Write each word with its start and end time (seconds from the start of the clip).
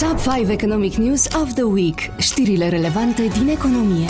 Top 0.00 0.18
5 0.18 0.48
Economic 0.50 0.94
News 0.94 1.28
of 1.40 1.52
the 1.52 1.62
Week. 1.62 2.10
Știrile 2.18 2.68
relevante 2.68 3.22
din 3.38 3.48
economie. 3.48 4.06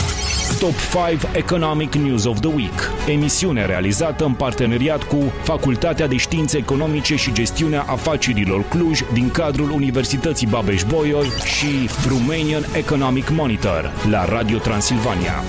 Top 0.59 0.75
5 1.09 1.37
Economic 1.37 1.95
News 1.95 2.25
of 2.25 2.41
the 2.41 2.51
Week. 2.55 2.91
Emisiune 3.09 3.67
realizată 3.67 4.25
în 4.25 4.33
parteneriat 4.33 5.03
cu 5.03 5.17
Facultatea 5.43 6.07
de 6.07 6.17
Științe 6.17 6.57
Economice 6.57 7.17
și 7.17 7.33
Gestiunea 7.33 7.81
Afacerilor 7.81 8.63
Cluj 8.69 9.01
din 9.13 9.31
cadrul 9.31 9.71
Universității 9.71 10.47
Babeș-Bolyai 10.47 11.31
și 11.45 11.91
Romanian 12.09 12.65
Economic 12.77 13.31
Monitor 13.31 13.93
la 14.11 14.25
Radio 14.25 14.59
Transilvania. 14.59 15.43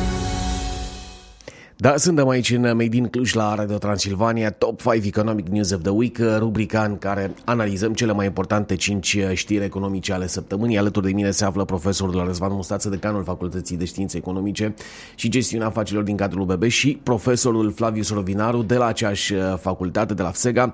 Da, 1.81 1.97
suntem 1.97 2.27
aici 2.27 2.51
în 2.51 2.61
Made 2.61 2.95
in 2.95 3.07
Cluj 3.07 3.33
la 3.33 3.55
Radio 3.55 3.77
Transilvania, 3.77 4.51
Top 4.51 4.81
5 4.81 5.05
Economic 5.05 5.47
News 5.47 5.71
of 5.71 5.81
the 5.81 5.89
Week, 5.89 6.17
rubrica 6.37 6.83
în 6.83 6.97
care 6.97 7.33
analizăm 7.45 7.93
cele 7.93 8.11
mai 8.11 8.25
importante 8.25 8.75
5 8.75 9.17
știri 9.33 9.63
economice 9.63 10.13
ale 10.13 10.27
săptămânii. 10.27 10.77
Alături 10.77 11.05
de 11.05 11.11
mine 11.11 11.31
se 11.31 11.45
află 11.45 11.65
profesorul 11.65 12.23
Răzvan 12.25 12.53
Mustață, 12.53 12.89
decanul 12.89 13.23
Facultății 13.23 13.77
de 13.77 13.85
Științe 13.85 14.17
Economice 14.17 14.73
și 15.15 15.29
Gestiunea 15.29 15.67
Afacerilor 15.67 16.03
din 16.03 16.15
cadrul 16.15 16.41
UBB 16.41 16.63
și 16.63 16.99
profesorul 17.03 17.71
Flavius 17.71 18.09
Rovinaru 18.09 18.61
de 18.61 18.75
la 18.75 18.85
aceeași 18.85 19.33
facultate, 19.59 20.13
de 20.13 20.21
la 20.21 20.31
FSEGA. 20.31 20.69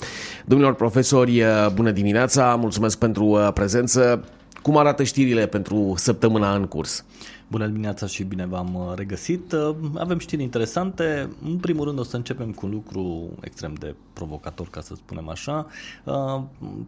Domnilor 0.45 0.73
profesori, 0.73 1.43
bună 1.73 1.91
dimineața, 1.91 2.55
mulțumesc 2.55 2.97
pentru 2.97 3.51
prezență. 3.53 4.23
Cum 4.61 4.77
arată 4.77 5.03
știrile 5.03 5.47
pentru 5.47 5.93
săptămâna 5.97 6.55
în 6.55 6.65
curs? 6.65 7.05
Bună 7.47 7.67
dimineața 7.67 8.05
și 8.05 8.23
bine 8.23 8.45
v-am 8.45 8.75
uh, 8.75 8.93
regăsit. 8.95 9.51
Uh, 9.51 9.75
avem 9.97 10.17
știri 10.17 10.43
interesante. 10.43 11.29
În 11.43 11.57
primul 11.57 11.85
rând 11.85 11.99
o 11.99 12.03
să 12.03 12.15
începem 12.15 12.51
cu 12.51 12.65
un 12.65 12.71
lucru 12.71 13.29
extrem 13.41 13.73
de 13.73 13.95
provocator, 14.13 14.69
ca 14.69 14.81
să 14.81 14.95
spunem 14.95 15.29
așa. 15.29 15.67
Uh, 16.03 16.41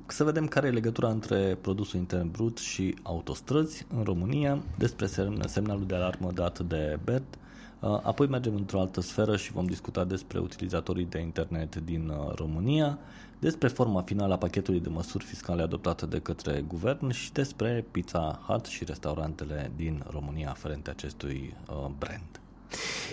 să 0.06 0.24
vedem 0.24 0.48
care 0.48 0.68
e 0.68 0.72
legătura 0.72 1.10
între 1.10 1.58
produsul 1.62 2.00
intern 2.00 2.32
brut 2.32 2.58
și 2.58 2.96
autostrăzi 3.04 3.86
în 3.98 4.04
România, 4.04 4.58
despre 4.78 5.08
semnalul 5.46 5.86
de 5.88 5.96
alarmă 5.96 6.32
dat 6.34 6.60
de 6.60 7.00
BERT. 7.04 7.38
Apoi 7.80 8.28
mergem 8.28 8.56
într-o 8.56 8.80
altă 8.80 9.02
sferă 9.02 9.36
și 9.38 9.52
vom 9.52 9.66
discuta 9.66 10.04
despre 10.04 10.40
utilizatorii 10.40 11.06
de 11.06 11.20
internet 11.20 11.76
din 11.76 12.12
România 12.36 12.98
despre 13.40 13.68
forma 13.68 14.02
finală 14.02 14.34
a 14.34 14.38
pachetului 14.38 14.80
de 14.80 14.90
măsuri 14.90 15.24
fiscale 15.24 15.62
adoptate 15.62 16.06
de 16.06 16.20
către 16.20 16.64
guvern 16.68 17.12
și 17.12 17.32
despre 17.32 17.86
Pizza 17.92 18.42
Hut 18.48 18.66
și 18.66 18.84
restaurantele 18.84 19.72
din 19.76 20.04
România 20.10 20.50
aferente 20.50 20.90
acestui 20.90 21.54
uh, 21.70 21.90
brand. 21.98 22.42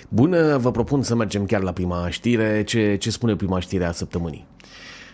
Bună, 0.08 0.56
vă 0.56 0.70
propun 0.70 1.02
să 1.02 1.14
mergem 1.14 1.46
chiar 1.46 1.62
la 1.62 1.72
prima 1.72 2.10
știre. 2.10 2.64
Ce, 2.64 2.96
ce 2.96 3.10
spune 3.10 3.36
prima 3.36 3.58
știre 3.58 3.84
a 3.84 3.92
săptămânii? 3.92 4.46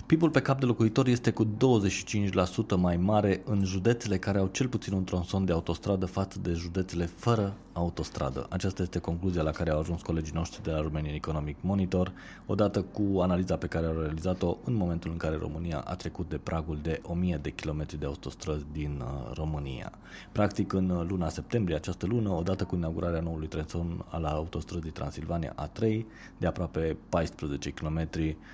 PIB-ul 0.07 0.31
pe 0.31 0.41
cap 0.41 0.61
de 0.61 0.67
locuitor 0.67 1.07
este 1.07 1.31
cu 1.31 1.47
25% 1.47 1.49
mai 2.77 2.97
mare 2.97 3.43
în 3.45 3.65
județele 3.65 4.19
care 4.19 4.39
au 4.39 4.47
cel 4.47 4.69
puțin 4.69 4.93
un 4.93 5.05
tronson 5.05 5.45
de 5.45 5.53
autostradă 5.53 6.07
față 6.07 6.39
de 6.39 6.53
județele 6.53 7.05
fără 7.05 7.55
autostradă. 7.73 8.47
Aceasta 8.51 8.83
este 8.83 8.99
concluzia 8.99 9.43
la 9.43 9.51
care 9.51 9.71
au 9.71 9.79
ajuns 9.79 10.03
colegii 10.03 10.35
noștri 10.35 10.63
de 10.63 10.71
la 10.71 10.81
Romanian 10.81 11.15
Economic 11.15 11.57
Monitor, 11.61 12.13
odată 12.47 12.83
cu 12.83 13.21
analiza 13.21 13.57
pe 13.57 13.67
care 13.67 13.87
au 13.87 13.99
realizat-o 14.01 14.57
în 14.65 14.75
momentul 14.75 15.11
în 15.11 15.17
care 15.17 15.37
România 15.37 15.79
a 15.79 15.95
trecut 15.95 16.29
de 16.29 16.37
pragul 16.37 16.79
de 16.83 17.01
1000 17.03 17.39
de 17.43 17.51
kilometri 17.51 17.99
de 17.99 18.07
autostrăzi 18.07 18.65
din 18.73 19.03
uh, 19.05 19.33
România. 19.35 19.93
Practic, 20.33 20.73
în 20.73 21.07
luna 21.09 21.29
septembrie, 21.29 21.77
această 21.77 22.07
lună, 22.07 22.31
odată 22.31 22.65
cu 22.65 22.77
inaugurarea 22.77 23.21
noului 23.21 23.49
tronson 23.49 24.05
al 24.09 24.25
autostrăzii 24.25 24.91
Transilvania 24.91 25.55
A3, 25.69 26.01
de 26.39 26.47
aproape 26.47 26.97
14 27.09 27.71
km 27.71 28.09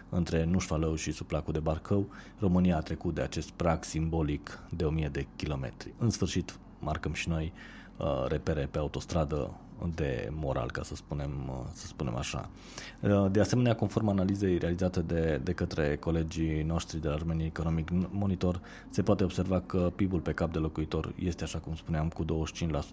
între 0.09 0.45
Nușfalău 0.45 0.95
și 0.95 1.13
Suplacul 1.39 1.63
de 1.63 1.71
Barcău, 1.71 2.09
România 2.39 2.77
a 2.77 2.81
trecut 2.81 3.15
de 3.15 3.21
acest 3.21 3.51
prag 3.51 3.85
simbolic 3.85 4.63
de 4.71 4.85
1000 4.85 5.09
de 5.09 5.27
kilometri. 5.37 5.95
În 5.99 6.11
sfârșit, 6.11 6.59
marcăm 6.79 7.13
și 7.13 7.29
noi 7.29 7.53
Uh, 7.99 8.25
repere 8.29 8.69
pe 8.71 8.79
autostradă 8.79 9.55
de 9.95 10.29
moral, 10.33 10.71
ca 10.71 10.83
să 10.83 10.95
spunem, 10.95 11.31
uh, 11.49 11.55
să 11.73 11.87
spunem 11.87 12.17
așa. 12.17 12.49
Uh, 13.01 13.27
de 13.31 13.41
asemenea, 13.41 13.75
conform 13.75 14.09
analizei 14.09 14.59
realizate 14.59 15.01
de, 15.01 15.41
de 15.45 15.53
către 15.53 15.97
colegii 15.97 16.63
noștri 16.63 17.01
de 17.01 17.09
la 17.09 17.17
Romania 17.17 17.47
Economic 17.47 17.89
Monitor, 18.11 18.61
se 18.91 19.03
poate 19.03 19.25
observa 19.25 19.61
că 19.61 19.93
PIB-ul 19.97 20.21
pe 20.21 20.33
cap 20.33 20.53
de 20.53 20.59
locuitor 20.59 21.13
este, 21.19 21.45
așa 21.45 21.59
cum 21.59 21.75
spuneam, 21.75 22.09
cu 22.09 22.25
25% 22.25 22.27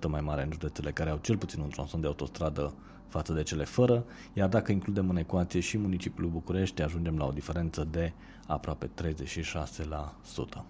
mai 0.08 0.22
mare 0.22 0.44
în 0.44 0.52
județele 0.52 0.92
care 0.92 1.10
au 1.10 1.20
cel 1.22 1.38
puțin 1.38 1.62
un 1.62 1.70
tronson 1.70 2.02
de 2.02 2.08
autostradă 2.08 2.74
față 3.08 3.34
de 3.34 3.44
cele 3.44 3.64
fără, 3.64 4.06
iar 4.34 4.50
dacă 4.50 4.72
includem 4.72 5.10
în 5.10 5.18
ecuație 5.18 5.60
și 5.60 5.78
municipiul 5.78 6.30
București, 6.30 6.82
ajungem 6.82 7.18
la 7.18 7.26
o 7.26 7.32
diferență 7.32 7.88
de 7.92 8.14
aproape 8.48 8.90
36%. 8.90 10.64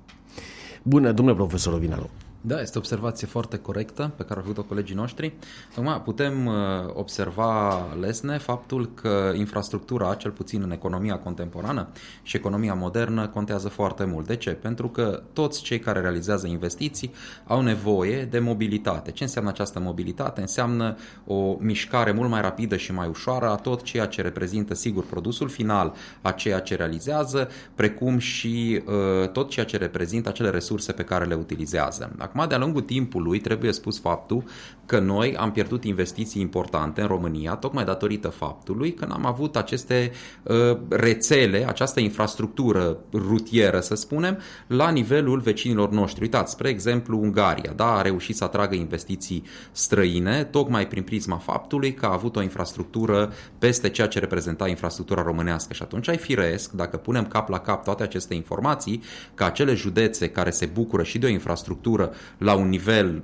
Bună, 0.83 1.11
domnule 1.11 1.37
profesor 1.37 1.73
Ovinaru. 1.73 2.09
Da, 2.47 2.61
este 2.61 2.77
o 2.77 2.79
observație 2.79 3.27
foarte 3.27 3.57
corectă 3.57 4.11
pe 4.15 4.23
care 4.23 4.35
au 4.35 4.41
făcut-o 4.41 4.63
colegii 4.63 4.95
noștri. 4.95 5.33
Acum 5.75 6.01
putem 6.03 6.45
uh, 6.45 6.53
observa 6.93 7.85
lesne 7.99 8.37
faptul 8.37 8.89
că 8.93 9.31
infrastructura, 9.35 10.13
cel 10.13 10.31
puțin 10.31 10.61
în 10.61 10.71
economia 10.71 11.17
contemporană 11.17 11.87
și 12.23 12.35
economia 12.35 12.73
modernă, 12.73 13.27
contează 13.27 13.69
foarte 13.69 14.03
mult. 14.03 14.27
De 14.27 14.35
ce? 14.35 14.49
Pentru 14.49 14.87
că 14.87 15.23
toți 15.33 15.61
cei 15.61 15.79
care 15.79 15.99
realizează 15.99 16.47
investiții 16.47 17.13
au 17.47 17.61
nevoie 17.61 18.25
de 18.25 18.39
mobilitate. 18.39 19.11
Ce 19.11 19.23
înseamnă 19.23 19.49
această 19.49 19.79
mobilitate? 19.79 20.41
Înseamnă 20.41 20.97
o 21.25 21.57
mișcare 21.59 22.11
mult 22.11 22.29
mai 22.29 22.41
rapidă 22.41 22.75
și 22.77 22.93
mai 22.93 23.07
ușoară 23.07 23.49
a 23.49 23.55
tot 23.55 23.81
ceea 23.81 24.05
ce 24.05 24.21
reprezintă, 24.21 24.73
sigur, 24.73 25.05
produsul 25.05 25.49
final 25.49 25.93
a 26.21 26.31
ceea 26.31 26.59
ce 26.59 26.75
realizează, 26.75 27.49
precum 27.75 28.17
și 28.17 28.83
uh, 28.85 29.29
tot 29.29 29.49
ceea 29.49 29.65
ce 29.65 29.77
reprezintă 29.77 30.29
acele 30.29 30.49
resurse 30.49 30.91
pe 30.91 31.03
care 31.03 31.25
le 31.25 31.33
utilizează. 31.33 32.11
Acum, 32.17 32.34
Acum, 32.35 32.47
de-a 32.47 32.57
lungul 32.57 32.81
timpului, 32.81 33.39
trebuie 33.39 33.71
spus 33.71 33.99
faptul 33.99 34.43
că 34.85 34.99
noi 34.99 35.35
am 35.35 35.51
pierdut 35.51 35.83
investiții 35.83 36.41
importante 36.41 37.01
în 37.01 37.07
România, 37.07 37.55
tocmai 37.55 37.85
datorită 37.85 38.27
faptului 38.27 38.93
că 38.93 39.05
n-am 39.05 39.25
avut 39.25 39.55
aceste 39.55 40.11
uh, 40.43 40.77
rețele, 40.89 41.65
această 41.67 41.99
infrastructură 41.99 42.97
rutieră, 43.13 43.79
să 43.79 43.95
spunem, 43.95 44.39
la 44.67 44.89
nivelul 44.89 45.39
vecinilor 45.39 45.89
noștri. 45.89 46.21
Uitați, 46.21 46.51
spre 46.51 46.69
exemplu, 46.69 47.19
Ungaria 47.19 47.73
da, 47.75 47.95
a 47.95 48.01
reușit 48.01 48.35
să 48.35 48.43
atragă 48.43 48.75
investiții 48.75 49.43
străine, 49.71 50.43
tocmai 50.43 50.87
prin 50.87 51.03
prisma 51.03 51.37
faptului 51.37 51.93
că 51.93 52.05
a 52.05 52.13
avut 52.13 52.35
o 52.35 52.41
infrastructură 52.41 53.33
peste 53.57 53.89
ceea 53.89 54.07
ce 54.07 54.19
reprezenta 54.19 54.67
infrastructura 54.67 55.21
românească. 55.21 55.73
Și 55.73 55.81
atunci 55.81 56.07
ai 56.07 56.17
firesc, 56.17 56.71
dacă 56.71 56.97
punem 56.97 57.25
cap 57.25 57.49
la 57.49 57.59
cap 57.59 57.83
toate 57.83 58.03
aceste 58.03 58.33
informații, 58.33 59.03
că 59.33 59.43
acele 59.43 59.73
județe 59.73 60.29
care 60.29 60.49
se 60.49 60.65
bucură 60.65 61.03
și 61.03 61.17
de 61.17 61.25
o 61.25 61.29
infrastructură 61.29 62.13
la 62.37 62.55
un 62.55 62.69
nivel 62.69 63.23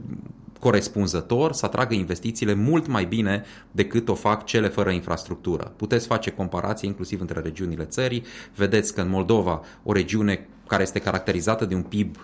corespunzător 0.62 1.54
să 1.54 1.66
atragă 1.66 1.94
investițiile 1.94 2.54
mult 2.54 2.88
mai 2.88 3.06
bine 3.06 3.44
decât 3.72 4.10
o 4.10 4.14
fac 4.14 4.46
cele 4.46 4.68
fără 4.68 4.90
infrastructură. 4.90 5.74
Puteți 5.76 6.08
face 6.08 6.30
comparații 6.30 6.88
inclusiv 6.88 7.22
între 7.22 7.40
regiunile 7.40 7.84
țării. 7.84 8.24
Vedeți 8.56 8.94
că 8.94 9.02
în 9.02 9.10
Moldova, 9.10 9.62
o 9.84 9.94
regiune 9.94 10.48
care 10.68 10.82
este 10.82 11.00
caracterizată 11.00 11.66
de 11.66 11.76
un 11.76 11.82
PIB 11.82 12.16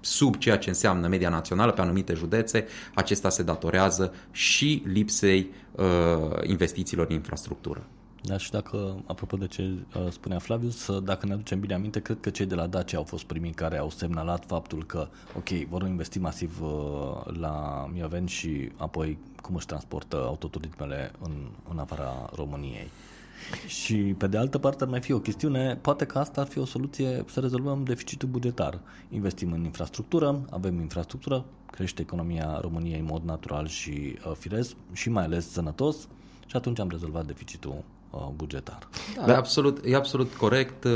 sub 0.00 0.36
ceea 0.36 0.58
ce 0.58 0.68
înseamnă 0.68 1.08
media 1.08 1.28
națională 1.28 1.72
pe 1.72 1.80
anumite 1.80 2.14
județe, 2.14 2.66
acesta 2.94 3.28
se 3.28 3.42
datorează 3.42 4.14
și 4.30 4.82
lipsei 4.86 5.50
uh, 5.72 5.84
investițiilor 6.42 7.06
în 7.08 7.14
infrastructură. 7.14 7.86
Da, 8.22 8.36
și 8.36 8.50
dacă, 8.50 9.02
apropo 9.06 9.36
de 9.36 9.46
ce 9.46 9.62
uh, 9.62 10.10
spunea 10.10 10.38
Flavius, 10.38 10.86
uh, 10.86 11.02
dacă 11.02 11.26
ne 11.26 11.32
aducem 11.32 11.60
bine 11.60 11.74
aminte, 11.74 12.00
cred 12.00 12.20
că 12.20 12.30
cei 12.30 12.46
de 12.46 12.54
la 12.54 12.66
Dacia 12.66 12.96
au 12.96 13.04
fost 13.04 13.24
primii 13.24 13.52
care 13.52 13.78
au 13.78 13.90
semnalat 13.90 14.44
faptul 14.46 14.84
că, 14.84 15.08
ok, 15.36 15.48
vor 15.48 15.82
investi 15.82 16.18
masiv 16.18 16.60
uh, 16.62 17.36
la 17.38 17.86
Miaven 17.92 18.26
și 18.26 18.70
apoi 18.76 19.18
cum 19.42 19.54
își 19.54 19.66
transportă 19.66 20.16
autoturismele 20.16 21.12
în, 21.18 21.32
în 21.70 21.78
afara 21.78 22.30
României. 22.34 22.90
Și 23.66 23.96
pe 23.96 24.26
de 24.26 24.36
altă 24.36 24.58
parte 24.58 24.84
ar 24.84 24.90
mai 24.90 25.00
fi 25.00 25.12
o 25.12 25.20
chestiune, 25.20 25.76
poate 25.76 26.04
că 26.04 26.18
asta 26.18 26.40
ar 26.40 26.46
fi 26.46 26.58
o 26.58 26.64
soluție 26.64 27.24
să 27.28 27.40
rezolvăm 27.40 27.84
deficitul 27.84 28.28
bugetar. 28.28 28.80
Investim 29.10 29.52
în 29.52 29.64
infrastructură, 29.64 30.44
avem 30.50 30.80
infrastructură, 30.80 31.44
crește 31.70 32.02
economia 32.02 32.58
României 32.60 32.98
în 32.98 33.04
mod 33.04 33.22
natural 33.22 33.66
și 33.66 33.90
uh, 34.26 34.32
firesc 34.38 34.74
și 34.92 35.10
mai 35.10 35.24
ales 35.24 35.50
sănătos 35.50 36.08
și 36.46 36.56
atunci 36.56 36.78
am 36.78 36.88
rezolvat 36.88 37.26
deficitul 37.26 37.74
Uh, 37.74 37.99
bugetar. 38.36 38.88
Da, 39.16 39.22
da. 39.26 39.32
E, 39.32 39.36
absolut, 39.36 39.78
e 39.84 39.94
absolut 39.94 40.34
corect 40.34 40.84
uh, 40.84 40.92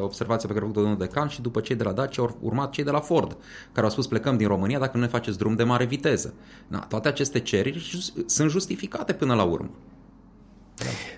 observația 0.00 0.48
pe 0.48 0.54
care 0.54 0.64
a 0.64 0.68
făcut-o 0.68 0.80
domnul 0.80 0.98
Decan 0.98 1.28
și 1.28 1.40
după 1.40 1.60
cei 1.60 1.76
de 1.76 1.82
la 1.82 1.92
Dacia 1.92 2.22
au 2.22 2.36
urmat 2.40 2.70
cei 2.70 2.84
de 2.84 2.90
la 2.90 3.00
Ford, 3.00 3.36
care 3.72 3.86
au 3.86 3.92
spus 3.92 4.06
plecăm 4.06 4.36
din 4.36 4.46
România 4.46 4.78
dacă 4.78 4.90
nu 4.94 5.02
ne 5.02 5.08
faceți 5.08 5.38
drum 5.38 5.54
de 5.54 5.62
mare 5.62 5.84
viteză. 5.84 6.34
Da, 6.68 6.78
toate 6.78 7.08
aceste 7.08 7.40
cereri 7.40 8.00
sunt 8.26 8.50
justificate 8.50 9.12
până 9.12 9.34
la 9.34 9.42
urmă. 9.42 9.70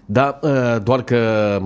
Da, 0.06 0.38
uh, 0.42 0.76
doar 0.82 1.02
că 1.02 1.58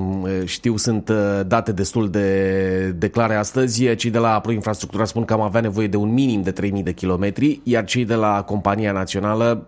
știu, 0.44 0.76
sunt 0.76 1.11
date 1.47 1.73
destul 1.73 2.11
de, 2.11 2.88
de 2.90 3.08
clare 3.08 3.35
astăzi. 3.35 3.94
Cei 3.94 4.11
de 4.11 4.19
la 4.19 4.40
Pro 4.40 4.52
Infrastructura 4.52 5.05
spun 5.05 5.25
că 5.25 5.32
am 5.32 5.40
avea 5.40 5.61
nevoie 5.61 5.87
de 5.87 5.97
un 5.97 6.12
minim 6.12 6.43
de 6.43 6.50
3000 6.50 6.82
de 6.82 6.93
kilometri, 6.93 7.61
iar 7.62 7.85
cei 7.85 8.05
de 8.05 8.14
la 8.14 8.43
compania 8.43 8.93
națională 8.93 9.67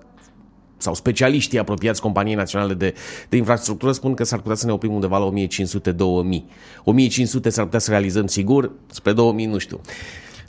sau 0.77 0.95
specialiștii 0.95 1.59
apropiați 1.59 2.01
Companiei 2.01 2.35
Naționale 2.35 2.75
de, 2.75 2.95
de 3.29 3.37
Infrastructură 3.37 3.93
spun 3.93 4.15
că 4.15 4.25
s-ar 4.25 4.39
putea 4.39 4.57
să 4.57 4.67
ne 4.67 4.73
oprim 4.73 4.93
undeva 4.93 5.19
la 5.19 5.33
1500-2000. 5.33 5.35
1500 6.85 7.49
s-ar 7.49 7.65
putea 7.65 7.79
să 7.79 7.91
realizăm 7.91 8.27
sigur, 8.27 8.71
spre 8.87 9.13
2000 9.13 9.47
nu 9.47 9.59
știu. 9.59 9.81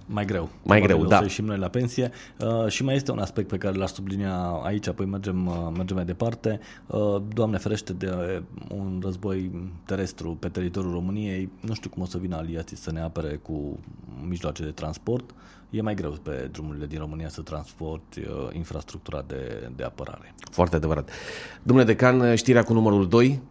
Mai 0.08 0.26
greu. 0.26 0.50
Mai 0.64 0.82
greu, 0.82 1.06
da. 1.06 1.18
Să 1.18 1.24
ieșim 1.24 1.46
noi 1.46 1.58
la 1.58 1.68
pensie. 1.68 2.12
Uh, 2.40 2.68
și 2.68 2.84
mai 2.84 2.96
este 2.96 3.12
un 3.12 3.20
aspect 3.20 3.48
pe 3.48 3.58
care 3.58 3.78
l-aș 3.78 3.92
sublinia 3.92 4.38
aici, 4.64 4.88
apoi 4.88 5.06
mergem, 5.06 5.48
uh, 5.48 5.54
mergem 5.76 5.96
mai 5.96 6.06
departe. 6.06 6.60
Uh, 6.88 7.22
Doamne 7.34 7.58
ferește 7.58 7.94
de 7.94 8.44
un 8.70 9.00
război 9.04 9.52
terestru 9.86 10.38
pe 10.40 10.48
teritoriul 10.48 10.92
României. 10.92 11.50
Nu 11.60 11.74
știu 11.74 11.90
cum 11.90 12.02
o 12.02 12.06
să 12.06 12.18
vină 12.18 12.36
aliații 12.36 12.78
să 12.78 12.92
ne 12.92 13.02
apere 13.02 13.36
cu 13.36 13.80
mijloace 14.28 14.64
de 14.64 14.72
transport. 14.72 15.34
E 15.70 15.82
mai 15.82 15.96
greu 15.96 16.12
pe 16.12 16.50
drumurile 16.52 16.86
din 16.86 17.00
România 17.00 17.30
să 17.30 17.42
transporti 17.42 18.20
uh, 18.20 18.48
infrastructura 18.52 19.24
de, 19.28 19.70
de 19.76 19.84
apărare. 19.84 20.34
Foarte 20.52 20.76
adevărat. 20.76 21.10
Domnule 21.64 21.88
Decan, 21.88 22.36
știrea 22.36 22.64
cu 22.64 22.74
numărul 22.74 23.08
2, 23.08 23.42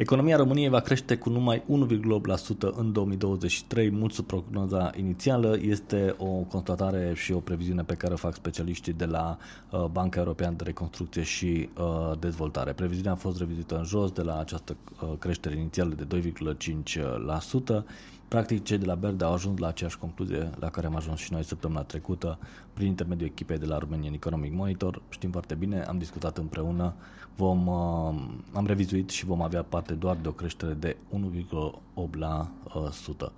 Economia 0.00 0.36
României 0.36 0.68
va 0.68 0.80
crește 0.80 1.16
cu 1.16 1.28
numai 1.28 1.62
1,8% 1.62 2.74
în 2.76 2.92
2023, 2.92 3.90
mult 3.90 4.12
sub 4.12 4.26
prognoza 4.26 4.90
inițială. 4.96 5.58
Este 5.60 6.14
o 6.18 6.26
constatare 6.26 7.12
și 7.14 7.32
o 7.32 7.38
previziune 7.38 7.82
pe 7.82 7.94
care 7.94 8.12
o 8.12 8.16
fac 8.16 8.34
specialiștii 8.34 8.92
de 8.92 9.04
la 9.04 9.38
uh, 9.70 9.84
Banca 9.84 10.18
Europeană 10.20 10.54
de 10.56 10.64
Reconstrucție 10.64 11.22
și 11.22 11.68
uh, 11.78 12.18
Dezvoltare. 12.18 12.72
Previziunea 12.72 13.12
a 13.12 13.14
fost 13.14 13.38
revizită 13.38 13.76
în 13.76 13.84
jos 13.84 14.10
de 14.10 14.22
la 14.22 14.38
această 14.38 14.76
uh, 15.02 15.08
creștere 15.18 15.56
inițială 15.56 15.94
de 15.94 16.20
2,5%. 16.20 17.84
Practic, 18.30 18.64
cei 18.64 18.78
de 18.78 18.86
la 18.86 18.94
Berde 18.94 19.24
au 19.24 19.32
ajuns 19.32 19.58
la 19.58 19.66
aceeași 19.66 19.98
concluzie 19.98 20.50
la 20.58 20.70
care 20.70 20.86
am 20.86 20.96
ajuns 20.96 21.18
și 21.18 21.32
noi 21.32 21.44
săptămâna 21.44 21.82
trecută 21.82 22.38
prin 22.72 22.86
intermediul 22.86 23.28
echipei 23.28 23.58
de 23.58 23.66
la 23.66 23.78
Romanian 23.78 24.12
Economic 24.12 24.52
Monitor. 24.52 25.02
Știm 25.08 25.30
foarte 25.30 25.54
bine, 25.54 25.82
am 25.82 25.98
discutat 25.98 26.38
împreună, 26.38 26.94
vom, 27.36 27.66
uh, 27.66 28.14
am 28.52 28.66
revizuit 28.66 29.08
și 29.08 29.24
vom 29.24 29.42
avea 29.42 29.62
parte 29.62 29.94
doar 29.94 30.16
de 30.16 30.28
o 30.28 30.32
creștere 30.32 30.72
de 30.72 30.96
1,8%. 31.10 33.32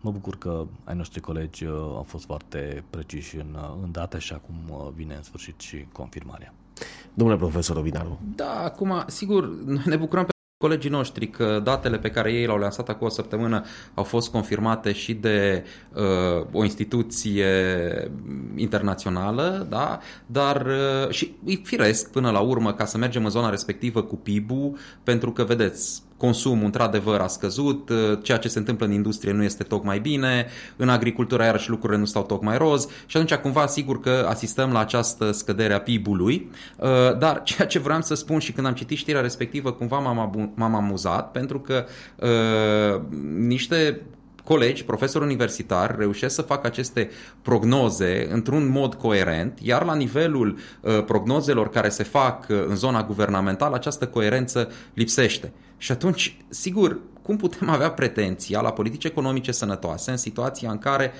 Mă 0.00 0.10
bucur 0.10 0.38
că 0.38 0.66
ai 0.84 0.96
noștri 0.96 1.20
colegi 1.20 1.64
uh, 1.64 1.72
au 1.72 2.04
fost 2.06 2.24
foarte 2.24 2.84
preciși 2.90 3.36
în, 3.36 3.54
uh, 3.54 3.78
în 3.82 3.92
date 3.92 4.18
și 4.18 4.32
acum 4.32 4.54
vine 4.94 5.14
în 5.14 5.22
sfârșit 5.22 5.60
și 5.60 5.86
confirmarea. 5.92 6.54
Domnule 7.14 7.38
profesor 7.38 7.76
Ovinaru. 7.76 8.18
Da, 8.34 8.62
acum, 8.64 9.02
sigur, 9.06 9.48
noi 9.64 9.82
ne 9.86 9.96
bucurăm 9.96 10.26
colegii 10.62 10.90
noștri 10.90 11.28
că 11.28 11.60
datele 11.64 11.98
pe 11.98 12.10
care 12.10 12.32
ei 12.32 12.44
le-au 12.44 12.58
lansat 12.58 12.88
acum 12.88 13.06
o 13.06 13.10
săptămână 13.10 13.64
au 13.94 14.04
fost 14.04 14.30
confirmate 14.30 14.92
și 14.92 15.14
de 15.14 15.64
uh, 15.94 16.46
o 16.52 16.64
instituție 16.64 17.46
internațională, 18.56 19.66
da? 19.70 19.98
dar 20.26 20.66
uh, 20.66 21.10
și 21.10 21.34
e 21.44 21.54
firesc 21.54 22.10
până 22.10 22.30
la 22.30 22.40
urmă 22.40 22.72
ca 22.72 22.84
să 22.84 22.98
mergem 22.98 23.24
în 23.24 23.30
zona 23.30 23.50
respectivă 23.50 24.02
cu 24.02 24.16
PIB-ul, 24.16 24.76
pentru 25.02 25.32
că, 25.32 25.44
vedeți, 25.44 26.02
consumul 26.20 26.64
într-adevăr 26.64 27.20
a 27.20 27.26
scăzut, 27.26 27.88
uh, 27.88 28.18
ceea 28.22 28.38
ce 28.38 28.48
se 28.48 28.58
întâmplă 28.58 28.86
în 28.86 28.92
industrie 28.92 29.32
nu 29.32 29.42
este 29.42 29.62
tocmai 29.62 29.98
bine, 29.98 30.46
în 30.76 30.88
agricultură 30.88 31.42
iarăși 31.42 31.70
lucrurile 31.70 31.98
nu 31.98 32.04
stau 32.04 32.22
tocmai 32.22 32.58
roz 32.58 32.88
și 33.06 33.16
atunci 33.16 33.34
cumva 33.34 33.66
sigur 33.66 34.00
că 34.00 34.26
asistăm 34.28 34.72
la 34.72 34.78
această 34.78 35.32
scădere 35.32 35.72
a 35.72 35.80
PIB-ului, 35.80 36.50
uh, 36.76 36.88
dar 37.18 37.42
ceea 37.48 37.68
ce 37.68 37.78
vreau 37.78 38.02
să 38.02 38.14
spun 38.14 38.38
și 38.38 38.52
când 38.52 38.66
am 38.66 38.74
citit 38.74 38.98
știrea 38.98 39.20
respectivă 39.20 39.72
cumva 39.72 39.98
m-am, 39.98 40.52
m-am 40.54 40.74
amuzat 40.74 41.30
pentru 41.30 41.60
că 41.60 41.84
uh, 42.16 43.00
niște 43.36 44.00
colegi, 44.50 44.84
profesori 44.84 45.24
universitari, 45.24 45.94
reușesc 45.98 46.34
să 46.34 46.42
facă 46.42 46.66
aceste 46.66 47.10
prognoze 47.42 48.28
într-un 48.30 48.68
mod 48.68 48.94
coerent, 48.94 49.58
iar 49.62 49.84
la 49.84 49.94
nivelul 49.94 50.58
uh, 50.80 51.04
prognozelor 51.04 51.68
care 51.68 51.88
se 51.88 52.02
fac 52.02 52.46
uh, 52.48 52.64
în 52.68 52.76
zona 52.76 53.02
guvernamentală, 53.02 53.74
această 53.74 54.06
coerență 54.06 54.70
lipsește. 54.94 55.52
Și 55.76 55.92
atunci, 55.92 56.36
sigur, 56.48 56.98
cum 57.22 57.36
putem 57.36 57.68
avea 57.68 57.90
pretenția 57.90 58.60
la 58.60 58.72
politici 58.72 59.04
economice 59.04 59.52
sănătoase 59.52 60.10
în 60.10 60.16
situația 60.16 60.70
în 60.70 60.78
care 60.78 61.12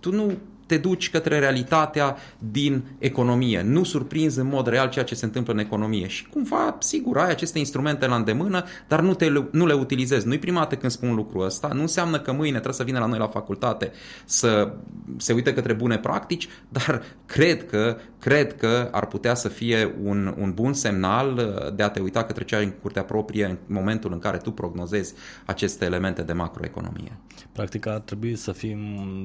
tu 0.00 0.14
nu 0.14 0.32
te 0.72 0.78
duci 0.78 1.10
către 1.10 1.38
realitatea 1.38 2.16
din 2.38 2.84
economie. 2.98 3.62
Nu 3.62 3.84
surprinzi 3.84 4.38
în 4.38 4.46
mod 4.46 4.66
real 4.66 4.88
ceea 4.88 5.04
ce 5.04 5.14
se 5.14 5.24
întâmplă 5.24 5.52
în 5.52 5.58
economie. 5.58 6.06
Și 6.06 6.26
cumva, 6.26 6.76
sigur, 6.78 7.18
ai 7.18 7.30
aceste 7.30 7.58
instrumente 7.58 8.06
la 8.06 8.14
îndemână, 8.14 8.64
dar 8.88 9.00
nu, 9.00 9.14
te, 9.14 9.32
nu 9.50 9.66
le 9.66 9.72
utilizezi. 9.72 10.26
Nu-i 10.26 10.38
prima 10.38 10.58
dată 10.58 10.76
când 10.76 10.92
spun 10.92 11.14
lucrul 11.14 11.44
ăsta. 11.44 11.68
Nu 11.68 11.80
înseamnă 11.80 12.20
că 12.20 12.32
mâine 12.32 12.52
trebuie 12.52 12.74
să 12.74 12.82
vină 12.82 12.98
la 12.98 13.06
noi 13.06 13.18
la 13.18 13.26
facultate 13.26 13.92
să 14.24 14.72
se 15.16 15.32
uite 15.32 15.54
către 15.54 15.72
bune 15.72 15.98
practici, 15.98 16.48
dar 16.68 17.02
cred 17.26 17.66
că, 17.66 17.96
cred 18.18 18.56
că 18.56 18.88
ar 18.92 19.06
putea 19.06 19.34
să 19.34 19.48
fie 19.48 19.94
un, 20.02 20.34
un 20.38 20.52
bun 20.54 20.72
semnal 20.72 21.36
uh, 21.36 21.74
de 21.74 21.82
a 21.82 21.88
te 21.88 22.00
uita 22.00 22.24
către 22.24 22.44
cea 22.44 22.58
în 22.58 22.70
curtea 22.70 23.04
proprie 23.04 23.44
în 23.44 23.58
momentul 23.66 24.12
în 24.12 24.18
care 24.18 24.36
tu 24.36 24.50
prognozezi 24.50 25.14
aceste 25.44 25.84
elemente 25.84 26.22
de 26.22 26.32
macroeconomie. 26.32 27.18
Practic 27.52 27.86
ar 27.86 27.98
trebui 27.98 28.36
să 28.36 28.52
fim 28.52 28.78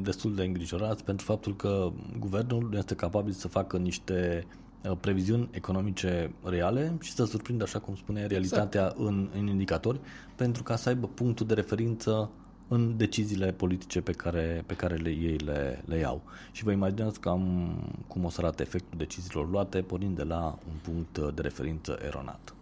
destul 0.04 0.36
de 0.36 0.44
îngrijorați 0.44 1.04
pentru 1.04 1.26
faptul 1.26 1.37
că 1.56 1.92
guvernul 2.20 2.68
nu 2.72 2.78
este 2.78 2.96
capabil 2.96 3.34
să 3.34 3.48
facă 3.48 3.78
niște 3.78 4.46
uh, 4.90 4.98
previziuni 5.00 5.50
economice 5.52 6.32
reale 6.44 6.98
și 7.02 7.12
să 7.12 7.26
surprindă, 7.26 7.64
așa 7.64 7.80
cum 7.80 7.96
spune, 7.96 8.26
realitatea 8.26 8.82
exact. 8.82 9.00
în, 9.00 9.30
în 9.40 9.48
indicatori, 9.48 10.00
pentru 10.36 10.64
ca 10.64 10.76
să 10.76 10.90
aibă 10.90 11.08
punctul 11.08 11.46
de 11.46 11.54
referință 11.54 12.30
în 12.68 12.98
deciziile 12.98 13.52
politice 13.52 14.02
pe 14.02 14.12
care, 14.12 14.64
pe 14.66 14.74
care 14.74 14.96
le, 14.96 15.10
ei 15.10 15.38
le, 15.38 15.84
le 15.86 15.98
iau. 15.98 16.22
Și 16.52 16.64
vă 16.64 16.72
imaginați 16.72 17.20
cam 17.20 17.72
cum 18.08 18.24
o 18.24 18.30
să 18.30 18.42
arate 18.42 18.62
efectul 18.62 18.98
deciziilor 18.98 19.50
luate, 19.50 19.82
pornind 19.82 20.16
de 20.16 20.24
la 20.24 20.58
un 20.68 20.76
punct 20.82 21.36
de 21.36 21.42
referință 21.42 22.00
eronat. 22.06 22.54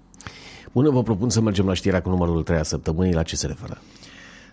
Bună, 0.72 0.89
vă 0.89 1.04
propun 1.04 1.30
să 1.30 1.42
mergem 1.42 1.66
la 1.66 1.74
știrea 1.74 2.01
cu 2.01 2.10
numărul 2.10 2.44
3 2.44 2.57
a 2.57 2.63
săptămânii. 2.63 3.13
La 3.13 3.24
ce 3.24 3.36
se 3.36 3.48
referă? 3.48 3.77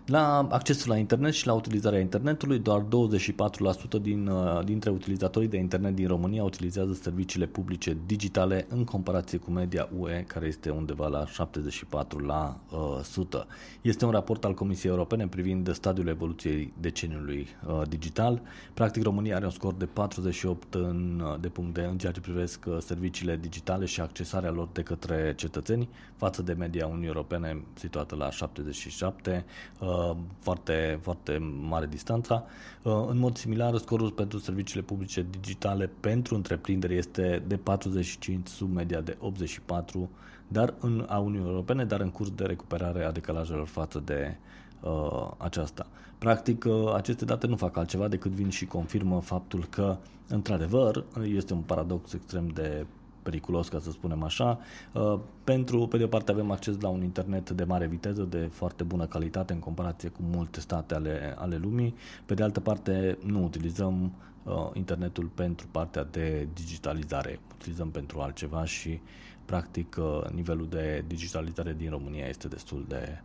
La 0.07 0.47
accesul 0.51 0.91
la 0.91 0.97
internet 0.97 1.33
și 1.33 1.47
la 1.47 1.53
utilizarea 1.53 2.01
internetului, 2.01 2.59
doar 2.59 2.81
24% 2.81 3.99
din, 4.01 4.27
uh, 4.27 4.65
dintre 4.65 4.91
utilizatorii 4.91 5.49
de 5.49 5.57
internet 5.57 5.95
din 5.95 6.07
România 6.07 6.43
utilizează 6.45 6.93
serviciile 6.93 7.47
publice 7.47 7.97
digitale 8.07 8.67
în 8.69 8.85
comparație 8.85 9.39
cu 9.39 9.51
media 9.51 9.89
UE, 9.99 10.25
care 10.27 10.47
este 10.47 10.71
undeva 10.71 11.09
la 11.09 11.25
74%. 11.25 12.19
La, 12.27 12.61
uh, 12.71 12.79
100. 12.99 13.47
Este 13.83 14.05
un 14.05 14.11
raport 14.11 14.45
al 14.45 14.55
Comisiei 14.55 14.91
Europene 14.91 15.27
privind 15.27 15.75
stadiul 15.75 16.07
evoluției 16.07 16.73
deceniului 16.81 17.47
uh, 17.67 17.83
digital. 17.89 18.43
Practic, 18.75 19.03
România 19.03 19.37
are 19.37 19.45
un 19.45 19.51
scor 19.51 19.75
de 19.75 19.87
48 19.87 20.75
în, 20.75 21.23
uh, 21.25 21.41
de 21.41 21.49
puncte 21.49 21.85
în 21.85 21.99
ceea 21.99 22.13
ce 22.13 22.21
privesc 22.21 22.65
uh, 22.69 22.77
serviciile 22.79 23.37
digitale 23.37 23.85
și 23.85 24.01
accesarea 24.01 24.51
lor 24.51 24.69
de 24.73 24.83
către 24.83 25.33
cetățeni, 25.37 25.89
față 26.17 26.43
de 26.43 26.53
media 26.53 26.87
Uniunii 26.87 27.07
Europene 27.07 27.65
situată 27.75 28.15
la 28.15 28.31
77. 28.31 29.45
Uh, 29.93 30.03
Uh, 30.11 30.17
foarte, 30.39 30.99
foarte 31.03 31.39
mare 31.69 31.87
distanța. 31.87 32.45
Uh, 32.83 33.05
în 33.09 33.19
mod 33.19 33.37
similar, 33.37 33.77
scorul 33.77 34.11
pentru 34.11 34.39
serviciile 34.39 34.83
publice 34.83 35.27
digitale 35.31 35.91
pentru 36.01 36.35
întreprinderi 36.35 36.97
este 36.97 37.43
de 37.47 37.57
45 37.57 38.49
sub 38.49 38.75
media 38.75 39.01
de 39.01 39.17
84, 39.21 40.11
dar 40.49 40.75
în 40.81 41.07
a 41.09 41.19
Uniunii 41.19 41.49
Europene, 41.49 41.85
dar 41.85 42.01
în 42.01 42.11
curs 42.11 42.31
de 42.31 42.45
recuperare 42.45 43.05
a 43.05 43.13
decalajelor 43.13 43.67
față 43.67 44.03
de 44.05 44.37
uh, 44.81 45.31
aceasta. 45.37 45.87
Practic, 46.19 46.65
uh, 46.65 46.93
aceste 46.95 47.25
date 47.25 47.47
nu 47.47 47.57
fac 47.57 47.77
altceva 47.77 48.09
decât 48.09 48.31
vin 48.31 48.49
și 48.49 48.67
confirmă 48.67 49.21
faptul 49.21 49.65
că, 49.71 49.97
într-adevăr, 50.29 51.05
este 51.23 51.53
un 51.53 51.61
paradox 51.61 52.13
extrem 52.13 52.49
de 52.49 52.87
periculos, 53.23 53.69
ca 53.69 53.79
să 53.79 53.91
spunem 53.91 54.23
așa. 54.23 54.59
Uh, 54.93 55.19
pentru, 55.45 55.87
pe 55.87 55.97
de 55.97 56.05
o 56.05 56.07
parte, 56.07 56.31
avem 56.31 56.51
acces 56.51 56.81
la 56.81 56.89
un 56.89 57.03
internet 57.03 57.51
de 57.51 57.65
mare 57.65 57.87
viteză, 57.87 58.23
de 58.23 58.49
foarte 58.53 58.85
bună 58.85 59.07
calitate 59.07 59.53
în 59.53 59.59
comparație 59.59 60.09
cu 60.09 60.23
multe 60.23 60.61
state 60.61 60.95
ale, 60.95 61.35
ale 61.39 61.57
lumii. 61.57 61.95
Pe 62.27 62.35
de 62.35 62.43
altă 62.43 62.61
parte, 62.61 63.19
nu 63.25 63.43
utilizăm 63.45 64.13
uh, 64.43 64.71
internetul 64.73 65.27
pentru 65.35 65.67
partea 65.71 66.05
de 66.05 66.49
digitalizare, 66.55 67.41
utilizăm 67.55 67.91
pentru 67.91 68.21
altceva 68.21 68.65
și, 68.65 69.01
practic, 69.45 69.97
uh, 69.99 70.31
nivelul 70.31 70.69
de 70.69 71.05
digitalizare 71.07 71.75
din 71.79 71.91
România 71.91 72.27
este 72.27 72.49
destul 72.49 72.85
de 72.89 73.23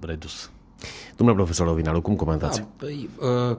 redus. 0.00 0.50
Domnule 1.16 1.38
profesor 1.38 1.66
Ovinaru, 1.66 2.00
cum 2.00 2.16
comentați? 2.16 2.58
Da, 2.58 2.66
păi, 2.76 3.08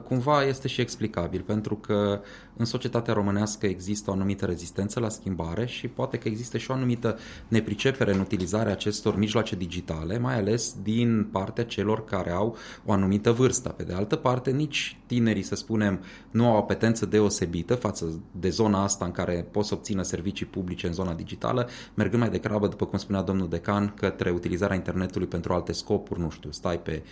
cumva 0.08 0.44
este 0.44 0.68
și 0.68 0.80
explicabil, 0.80 1.40
pentru 1.40 1.74
că 1.74 2.20
în 2.56 2.64
societatea 2.64 3.14
românească 3.14 3.66
există 3.66 4.10
o 4.10 4.12
anumită 4.12 4.44
rezistență 4.44 5.00
la 5.00 5.08
schimbare 5.08 5.66
și 5.66 5.88
poate 5.88 6.18
că 6.18 6.28
există 6.28 6.58
și 6.58 6.70
o 6.70 6.74
anumită 6.74 7.18
nepricepere 7.48 8.12
în 8.12 8.20
utilizarea 8.20 8.72
acestor 8.72 9.16
mijloace 9.16 9.56
digitale, 9.56 10.18
mai 10.18 10.38
ales 10.38 10.76
din 10.82 11.28
partea 11.32 11.64
celor 11.64 12.04
care 12.04 12.30
au 12.30 12.56
o 12.84 12.92
anumită 12.92 13.32
vârstă. 13.32 13.68
Pe 13.68 13.82
de 13.82 13.92
altă 13.92 14.16
parte, 14.16 14.50
nici 14.50 14.98
tinerii, 15.06 15.42
să 15.42 15.54
spunem, 15.54 16.00
nu 16.30 16.46
au 16.46 16.56
apetență 16.56 17.06
deosebită 17.06 17.74
față 17.74 18.20
de 18.40 18.48
zona 18.48 18.82
asta 18.82 19.04
în 19.04 19.10
care 19.10 19.46
pot 19.50 19.64
să 19.64 19.74
obțină 19.74 20.02
servicii 20.02 20.46
publice 20.46 20.86
în 20.86 20.92
zona 20.92 21.14
digitală, 21.14 21.68
mergând 21.94 22.22
mai 22.22 22.30
degrabă, 22.30 22.68
după 22.68 22.86
cum 22.86 22.98
spunea 22.98 23.22
domnul 23.22 23.48
decan, 23.48 23.94
către 23.96 24.30
utilizarea 24.30 24.76
internetului 24.76 25.26
pentru 25.26 25.52
alte 25.52 25.72
scopuri, 25.72 26.20
nu 26.20 26.30
știu, 26.30 26.50
stai 26.50 26.78
pe 26.78 27.02
uh, 27.04 27.08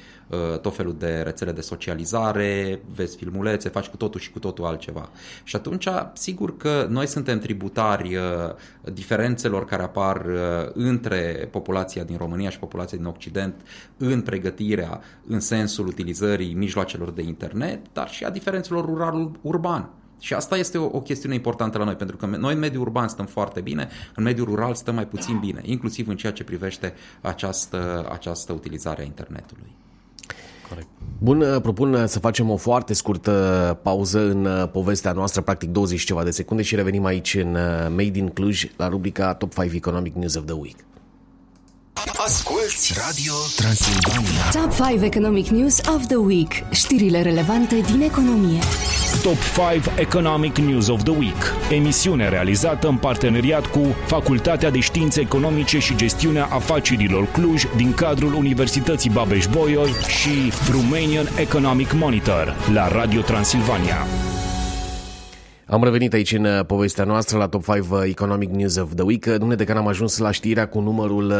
tot 0.60 0.76
felul 0.76 0.96
de 0.98 1.20
rețele 1.24 1.52
de 1.52 1.60
socializare, 1.60 2.82
vezi 2.94 3.16
filmulețe, 3.16 3.68
faci 3.68 3.86
cu 3.86 3.96
totul 3.96 4.20
și 4.20 4.30
cu 4.30 4.38
totul 4.38 4.64
altceva. 4.64 5.08
Și 5.44 5.56
atunci, 5.56 5.88
sigur 6.12 6.56
că 6.56 6.86
noi 6.90 7.06
suntem 7.06 7.38
tributari 7.38 8.16
uh, 8.16 8.22
diferențelor 8.92 9.64
care 9.64 9.82
apar 9.82 10.26
între 10.74 11.48
populația 11.50 12.04
din 12.04 12.16
România 12.16 12.50
și 12.50 12.58
populația 12.58 12.98
din 12.98 13.06
Occident 13.06 13.54
în 13.96 14.20
pregătirea, 14.20 15.00
în 15.26 15.40
sensul 15.40 15.86
utilizării 15.86 16.54
mijloacelor 16.54 17.10
de 17.10 17.22
internet, 17.22 17.80
dar 17.92 18.10
și 18.10 18.24
a 18.24 18.30
diferențelor 18.30 18.84
rural-urban. 18.84 19.90
Și 20.22 20.34
asta 20.34 20.56
este 20.56 20.78
o, 20.78 20.84
o 20.84 21.00
chestiune 21.00 21.34
importantă 21.34 21.78
la 21.78 21.84
noi, 21.84 21.94
pentru 21.94 22.16
că 22.16 22.26
noi 22.26 22.52
în 22.52 22.58
mediul 22.58 22.82
urban 22.82 23.08
stăm 23.08 23.26
foarte 23.26 23.60
bine, 23.60 23.88
în 24.14 24.22
mediul 24.22 24.46
rural 24.46 24.74
stăm 24.74 24.94
mai 24.94 25.06
puțin 25.06 25.38
bine, 25.38 25.60
inclusiv 25.64 26.08
în 26.08 26.16
ceea 26.16 26.32
ce 26.32 26.44
privește 26.44 26.94
această, 27.20 28.08
această 28.12 28.52
utilizare 28.52 29.02
a 29.02 29.04
internetului. 29.04 29.72
Corect. 30.72 30.88
Bun, 31.18 31.60
propun 31.62 32.06
să 32.06 32.18
facem 32.18 32.50
o 32.50 32.56
foarte 32.56 32.94
scurtă 32.94 33.78
pauză 33.82 34.20
în 34.20 34.68
povestea 34.72 35.12
noastră, 35.12 35.40
practic 35.40 35.70
20 35.70 36.02
ceva 36.02 36.24
de 36.24 36.30
secunde 36.30 36.62
și 36.62 36.74
revenim 36.74 37.04
aici 37.04 37.34
în 37.34 37.52
Made 37.88 38.18
in 38.18 38.28
Cluj 38.28 38.66
la 38.76 38.88
rubrica 38.88 39.34
Top 39.34 39.52
5 39.54 39.72
Economic 39.72 40.14
News 40.14 40.34
of 40.34 40.44
the 40.44 40.54
Week. 40.54 40.76
Asculți 42.26 42.92
Radio 43.06 43.32
Transilvania. 43.56 44.50
Top 44.52 44.88
5 44.88 45.02
Economic 45.02 45.46
News 45.46 45.78
of 45.94 46.06
the 46.06 46.16
Week. 46.16 46.52
Știrile 46.70 47.22
relevante 47.22 47.80
din 47.80 48.00
economie. 48.00 48.58
Top 49.22 49.36
5 49.72 49.84
Economic 49.98 50.56
News 50.58 50.88
of 50.88 51.02
the 51.02 51.12
Week. 51.12 51.54
Emisiune 51.70 52.28
realizată 52.28 52.88
în 52.88 52.96
parteneriat 52.96 53.66
cu 53.66 53.80
Facultatea 54.06 54.70
de 54.70 54.80
Științe 54.80 55.20
Economice 55.20 55.78
și 55.78 55.96
Gestiunea 55.96 56.44
Afacerilor 56.44 57.26
Cluj 57.26 57.64
din 57.76 57.94
cadrul 57.94 58.34
Universității 58.34 59.10
Babeș-Bolyai 59.10 59.94
și 60.06 60.52
Romanian 60.70 61.28
Economic 61.38 61.92
Monitor 61.92 62.56
la 62.72 62.88
Radio 62.88 63.20
Transilvania. 63.20 64.06
Am 65.72 65.84
revenit 65.84 66.12
aici 66.12 66.32
în 66.32 66.44
uh, 66.44 66.64
povestea 66.66 67.04
noastră 67.04 67.38
la 67.38 67.48
Top 67.48 67.64
5 67.64 67.86
uh, 67.90 68.02
Economic 68.04 68.50
News 68.50 68.76
of 68.76 68.94
the 68.94 69.02
Week. 69.04 69.26
Dumne 69.26 69.54
de 69.54 69.64
când 69.64 69.78
am 69.78 69.86
ajuns 69.86 70.18
la 70.18 70.30
știrea 70.30 70.68
cu 70.68 70.80
numărul 70.80 71.34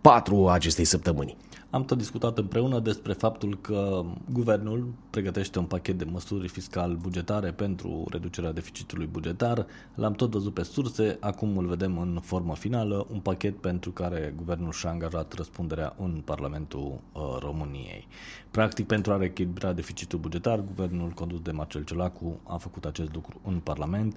4 0.00 0.36
uh, 0.36 0.50
acestei 0.52 0.84
săptămâni. 0.84 1.36
Am 1.72 1.84
tot 1.84 1.98
discutat 1.98 2.38
împreună 2.38 2.78
despre 2.78 3.12
faptul 3.12 3.58
că 3.60 4.04
guvernul 4.32 4.92
pregătește 5.10 5.58
un 5.58 5.64
pachet 5.64 5.98
de 5.98 6.04
măsuri 6.04 6.48
fiscal 6.48 6.94
bugetare 6.96 7.50
pentru 7.52 8.06
reducerea 8.10 8.52
deficitului 8.52 9.06
bugetar. 9.06 9.66
L-am 9.94 10.12
tot 10.12 10.30
văzut 10.30 10.54
pe 10.54 10.62
surse, 10.62 11.16
acum 11.20 11.56
îl 11.56 11.66
vedem 11.66 11.98
în 11.98 12.18
formă 12.22 12.54
finală, 12.54 13.06
un 13.12 13.20
pachet 13.20 13.56
pentru 13.56 13.90
care 13.90 14.34
guvernul 14.36 14.72
și-a 14.72 14.90
angajat 14.90 15.32
răspunderea 15.32 15.94
în 15.98 16.22
Parlamentul 16.24 17.00
uh, 17.12 17.20
României. 17.38 18.06
Practic, 18.50 18.86
pentru 18.86 19.12
a 19.12 19.16
reechilibra 19.16 19.72
deficitul 19.72 20.18
bugetar, 20.18 20.60
guvernul 20.60 21.10
condus 21.10 21.40
de 21.40 21.50
Marcel 21.50 21.84
Ciolacu 21.84 22.40
a 22.44 22.56
făcut 22.56 22.84
acest 22.84 23.14
lucru 23.14 23.40
în 23.44 23.58
Parlament. 23.58 24.16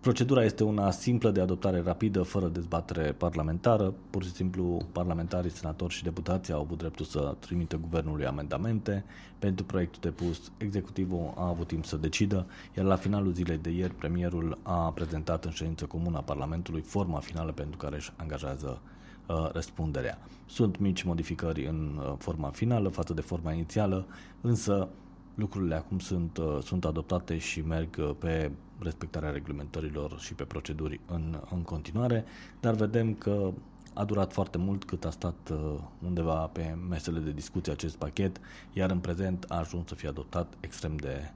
Procedura 0.00 0.44
este 0.44 0.64
una 0.64 0.90
simplă 0.90 1.30
de 1.30 1.40
adoptare 1.40 1.80
rapidă, 1.80 2.22
fără 2.22 2.48
dezbatere 2.48 3.12
parlamentară. 3.12 3.94
Pur 4.10 4.24
și 4.24 4.32
simplu, 4.32 4.82
parlamentarii, 4.92 5.50
senatori 5.50 5.92
și 5.92 6.02
deputații 6.02 6.52
au 6.52 6.60
avut 6.60 6.78
dreptul 6.78 7.04
să 7.04 7.34
trimită 7.38 7.76
guvernului 7.76 8.26
amendamente. 8.26 9.04
Pentru 9.38 9.64
proiectul 9.64 10.00
depus, 10.00 10.52
executivul 10.56 11.32
a 11.36 11.48
avut 11.48 11.66
timp 11.66 11.84
să 11.84 11.96
decidă, 11.96 12.46
iar 12.76 12.86
la 12.86 12.96
finalul 12.96 13.32
zilei 13.32 13.58
de 13.58 13.70
ieri, 13.70 13.94
premierul 13.94 14.58
a 14.62 14.92
prezentat 14.92 15.44
în 15.44 15.50
ședință 15.50 15.84
comună 15.84 16.16
a 16.16 16.22
Parlamentului 16.22 16.80
forma 16.80 17.18
finală 17.18 17.52
pentru 17.52 17.76
care 17.76 17.96
își 17.96 18.12
angajează 18.16 18.80
uh, 19.26 19.50
răspunderea. 19.52 20.18
Sunt 20.46 20.78
mici 20.78 21.02
modificări 21.02 21.66
în 21.66 22.00
uh, 22.02 22.14
forma 22.18 22.48
finală 22.48 22.88
față 22.88 23.14
de 23.14 23.20
forma 23.20 23.52
inițială, 23.52 24.06
însă 24.40 24.88
lucrurile 25.34 25.74
acum 25.74 25.98
sunt, 25.98 26.36
uh, 26.36 26.58
sunt 26.62 26.84
adoptate 26.84 27.38
și 27.38 27.60
merg 27.60 27.96
uh, 27.98 28.10
pe 28.18 28.50
respectarea 28.82 29.30
reglementărilor 29.30 30.18
și 30.18 30.34
pe 30.34 30.44
proceduri 30.44 31.00
în, 31.06 31.40
în 31.50 31.62
continuare, 31.62 32.24
dar 32.60 32.74
vedem 32.74 33.14
că 33.14 33.52
a 33.94 34.04
durat 34.04 34.32
foarte 34.32 34.58
mult 34.58 34.84
cât 34.84 35.04
a 35.04 35.10
stat 35.10 35.50
uh, 35.52 35.74
undeva 36.06 36.50
pe 36.52 36.76
mesele 36.88 37.18
de 37.18 37.30
discuție 37.30 37.72
acest 37.72 37.96
pachet, 37.96 38.40
iar 38.72 38.90
în 38.90 38.98
prezent 38.98 39.44
a 39.48 39.58
ajuns 39.58 39.88
să 39.88 39.94
fie 39.94 40.08
adoptat 40.08 40.52
extrem 40.60 40.96
de 40.96 41.30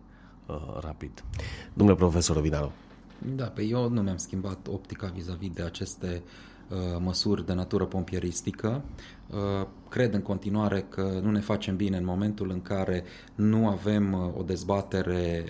uh, 0.46 0.78
rapid. 0.80 1.24
Domnule 1.72 1.98
profesor 1.98 2.40
Vinaru. 2.40 2.72
Da, 3.36 3.44
pe 3.44 3.62
eu 3.62 3.88
nu 3.88 4.02
mi-am 4.02 4.16
schimbat 4.16 4.66
optica 4.66 5.06
vis-a-vis 5.06 5.50
de 5.50 5.62
aceste 5.62 6.22
uh, 6.68 6.76
măsuri 6.98 7.46
de 7.46 7.52
natură 7.52 7.84
pompieristică. 7.84 8.82
Uh, 9.30 9.66
cred 9.88 10.14
în 10.14 10.22
continuare 10.22 10.86
că 10.88 11.20
nu 11.22 11.30
ne 11.30 11.40
facem 11.40 11.76
bine 11.76 11.96
în 11.96 12.04
momentul 12.04 12.50
în 12.50 12.62
care 12.62 13.04
nu 13.34 13.68
avem 13.68 14.12
uh, 14.12 14.38
o 14.38 14.42
dezbatere 14.42 15.44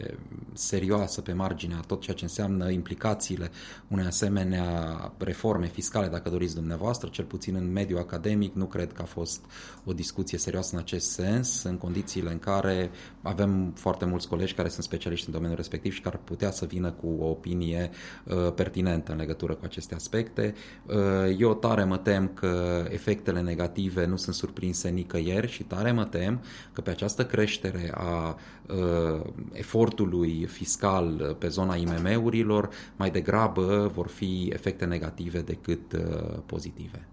serioasă 0.54 1.20
pe 1.20 1.32
marginea 1.32 1.80
tot 1.86 2.00
ceea 2.00 2.16
ce 2.16 2.24
înseamnă 2.24 2.70
implicațiile 2.70 3.50
unei 3.88 4.06
asemenea 4.06 5.12
reforme 5.18 5.66
fiscale, 5.66 6.08
dacă 6.08 6.30
doriți 6.30 6.54
dumneavoastră, 6.54 7.08
cel 7.08 7.24
puțin 7.24 7.54
în 7.54 7.72
mediul 7.72 7.98
academic, 7.98 8.54
nu 8.54 8.64
cred 8.64 8.92
că 8.92 9.02
a 9.02 9.04
fost 9.04 9.44
o 9.84 9.92
discuție 9.92 10.38
serioasă 10.38 10.74
în 10.74 10.80
acest 10.80 11.10
sens, 11.10 11.62
în 11.62 11.78
condițiile 11.78 12.30
în 12.30 12.38
care 12.38 12.90
avem 13.22 13.72
foarte 13.76 14.04
mulți 14.04 14.28
colegi 14.28 14.54
care 14.54 14.68
sunt 14.68 14.84
specialiști 14.84 15.26
în 15.26 15.32
domeniul 15.32 15.56
respectiv 15.56 15.92
și 15.92 16.00
care 16.00 16.20
putea 16.24 16.50
să 16.50 16.64
vină 16.64 16.90
cu 16.90 17.16
o 17.20 17.28
opinie 17.28 17.90
uh, 18.24 18.52
pertinentă 18.54 19.12
în 19.12 19.18
legătură 19.18 19.54
cu 19.54 19.64
aceste 19.64 19.94
aspecte. 19.94 20.54
Uh, 20.86 20.94
eu 21.38 21.54
tare 21.54 21.84
mă 21.84 21.96
tem 21.96 22.30
că 22.34 22.84
efectele 22.90 23.40
negative 23.40 24.06
nu 24.06 24.16
sunt 24.16 24.34
surprinse 24.34 24.88
nicăieri 24.88 25.50
și 25.50 25.62
tare 25.62 25.92
mă 25.92 26.04
tem 26.04 26.42
că 26.72 26.80
pe 26.80 26.90
această 26.90 27.26
creștere 27.26 27.90
a 27.94 28.38
uh, 28.66 29.20
efortului 29.52 30.43
fiscal 30.46 31.36
pe 31.38 31.48
zona 31.48 31.76
IMM-urilor 31.76 32.70
mai 32.96 33.10
degrabă 33.10 33.90
vor 33.94 34.08
fi 34.08 34.50
efecte 34.52 34.84
negative 34.84 35.40
decât 35.40 35.92
uh, 35.92 36.38
pozitive. 36.46 37.08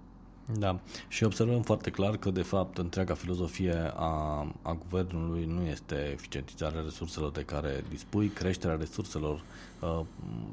Da, 0.60 0.80
și 1.08 1.24
observăm 1.24 1.62
foarte 1.62 1.90
clar 1.90 2.18
că, 2.18 2.32
de 2.32 2.42
fapt, 2.42 2.78
întreaga 2.78 3.14
filozofie 3.14 3.92
a, 3.96 4.48
a 4.62 4.78
guvernului 4.88 5.46
nu 5.46 5.62
este 5.62 5.96
eficientizarea 5.96 6.82
resurselor 6.82 7.32
de 7.32 7.44
care 7.44 7.84
dispui, 7.90 8.28
creșterea 8.28 8.76
resurselor 8.76 9.44
uh, 9.80 10.02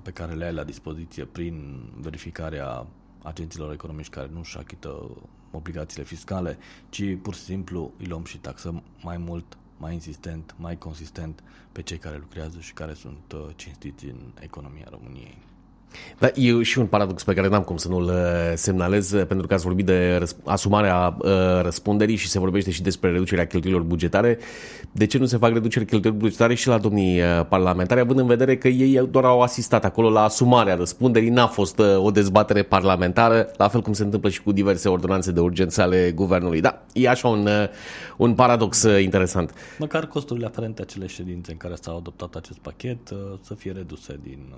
pe 0.03 0.11
care 0.11 0.33
le 0.33 0.45
ai 0.45 0.53
la 0.53 0.65
dispoziție 0.65 1.25
prin 1.25 1.83
verificarea 2.01 2.87
agenților 3.23 3.73
economici 3.73 4.09
care 4.09 4.29
nu 4.33 4.39
își 4.39 4.59
achită 4.59 5.11
obligațiile 5.51 6.05
fiscale, 6.05 6.59
ci 6.89 7.03
pur 7.23 7.35
și 7.35 7.41
simplu 7.41 7.93
îi 7.99 8.07
luăm 8.07 8.25
și 8.25 8.39
taxăm 8.39 8.83
mai 9.03 9.17
mult, 9.17 9.57
mai 9.79 9.95
insistent, 9.95 10.55
mai 10.59 10.79
consistent 10.79 11.43
pe 11.73 11.83
cei 11.83 11.99
care 11.99 12.17
lucrează 12.17 12.61
și 12.61 12.73
care 12.73 12.95
sunt 12.95 13.33
uh, 13.35 13.47
cinstiți 13.57 14.05
în 14.05 14.33
economia 14.41 14.87
României. 14.91 15.39
Da, 16.19 16.31
e 16.35 16.63
și 16.63 16.79
un 16.79 16.87
paradox 16.87 17.25
pe 17.25 17.35
care 17.35 17.49
n-am 17.49 17.63
cum 17.63 17.77
să 17.77 17.89
nu-l 17.89 18.05
uh, 18.05 18.53
semnalez, 18.55 19.13
uh, 19.13 19.27
pentru 19.27 19.47
că 19.47 19.55
ați 19.55 19.65
vorbit 19.65 19.87
de 19.87 20.23
asumarea 20.45 21.17
uh, 21.19 21.31
răspunderii 21.63 22.17
și 22.17 22.29
se 22.29 22.39
vorbește 22.39 22.71
și 22.71 22.83
despre 22.83 23.11
reducerea 23.11 23.47
cheltuielor 23.47 23.83
bugetare. 23.83 24.39
De 24.93 25.07
ce 25.07 25.19
nu 25.19 25.27
se 25.27 25.37
fac 25.37 25.53
reduceri 25.53 25.85
cheltuielor 25.85 26.21
bugetare 26.21 26.55
și 26.55 26.69
la 26.69 26.79
domnii 26.79 27.21
parlamentari, 27.49 28.01
având 28.01 28.19
în 28.19 28.27
vedere 28.27 28.57
că 28.57 28.69
ei 28.69 29.07
doar 29.11 29.25
au 29.25 29.41
asistat 29.41 29.85
acolo 29.85 30.11
la 30.11 30.23
asumarea 30.23 30.75
răspunderii, 30.75 31.29
n-a 31.29 31.47
fost 31.47 31.79
o 31.97 32.11
dezbatere 32.11 32.63
parlamentară, 32.63 33.51
la 33.57 33.69
fel 33.69 33.81
cum 33.81 33.93
se 33.93 34.03
întâmplă 34.03 34.29
și 34.29 34.43
cu 34.43 34.53
diverse 34.53 34.89
ordonanțe 34.89 35.33
de 35.33 35.41
urgență 35.41 35.83
ale 35.83 36.13
guvernului. 36.15 36.61
Da, 36.61 36.83
e 36.93 37.09
așa 37.09 37.29
un, 37.29 37.49
un 38.17 38.35
paradox 38.35 38.83
interesant. 38.83 39.55
Măcar 39.79 40.07
costurile 40.07 40.47
aferente 40.47 40.83
acele 40.83 41.07
ședințe 41.07 41.51
în 41.51 41.57
care 41.57 41.75
s-a 41.81 41.93
adoptat 41.93 42.35
acest 42.35 42.59
pachet 42.59 42.99
să 43.43 43.55
fie 43.55 43.73
reduse 43.73 44.19
din 44.23 44.55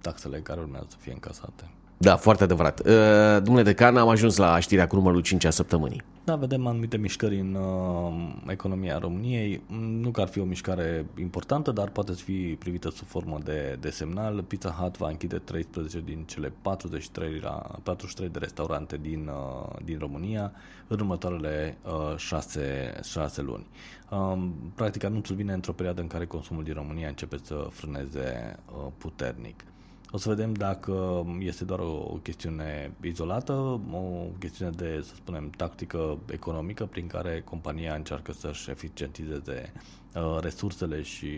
taxele 0.00 0.38
care 0.38 0.60
urmează 0.60 0.86
să 0.88 0.96
fie 1.00 1.12
încasate. 1.12 1.70
Da, 2.02 2.16
foarte 2.16 2.42
adevărat. 2.42 2.80
Uh, 2.80 3.42
domnule 3.42 3.62
Decan, 3.62 3.96
am 3.96 4.08
ajuns 4.08 4.36
la 4.36 4.58
știrea 4.58 4.86
cu 4.86 4.96
numărul 4.96 5.20
5 5.20 5.44
a 5.44 5.50
săptămânii. 5.50 6.02
Da, 6.24 6.36
vedem 6.36 6.66
anumite 6.66 6.96
mișcări 6.96 7.40
în 7.40 7.54
uh, 7.54 8.34
economia 8.46 8.98
României. 8.98 9.62
Nu 10.00 10.10
că 10.10 10.20
ar 10.20 10.28
fi 10.28 10.40
o 10.40 10.44
mișcare 10.44 11.06
importantă, 11.18 11.70
dar 11.70 11.88
poate 11.88 12.12
fi 12.12 12.56
privită 12.58 12.90
sub 12.90 13.06
formă 13.06 13.38
de, 13.44 13.78
de 13.80 13.90
semnal. 13.90 14.42
Pizza 14.42 14.70
Hut 14.70 14.96
va 14.96 15.08
închide 15.08 15.38
13 15.38 16.00
din 16.00 16.24
cele 16.26 16.52
43, 16.62 17.38
la, 17.42 17.78
43 17.82 18.28
de 18.28 18.38
restaurante 18.38 18.96
din, 18.96 19.30
uh, 19.32 19.76
din 19.84 19.98
România 19.98 20.52
în 20.86 20.98
următoarele 20.98 21.78
uh, 21.84 22.16
6, 22.16 23.00
6 23.04 23.42
luni. 23.42 23.66
Uh, 24.10 24.48
practic, 24.74 25.04
anunțul 25.04 25.36
vine 25.36 25.52
într-o 25.52 25.72
perioadă 25.72 26.00
în 26.00 26.06
care 26.06 26.26
consumul 26.26 26.64
din 26.64 26.74
România 26.74 27.08
începe 27.08 27.36
să 27.42 27.66
frâneze 27.70 28.56
uh, 28.66 28.92
puternic. 28.98 29.64
O 30.12 30.18
să 30.18 30.28
vedem 30.28 30.52
dacă 30.52 31.26
este 31.38 31.64
doar 31.64 31.78
o, 31.78 31.92
o 31.92 32.18
chestiune 32.22 32.92
izolată, 33.02 33.52
o 33.92 34.26
chestiune 34.38 34.70
de, 34.70 35.00
să 35.06 35.14
spunem, 35.14 35.50
tactică 35.50 36.18
economică 36.30 36.86
prin 36.86 37.06
care 37.06 37.40
compania 37.40 37.94
încearcă 37.94 38.32
să-și 38.32 38.70
eficientizeze 38.70 39.72
uh, 40.14 40.38
resursele 40.40 41.02
și 41.02 41.28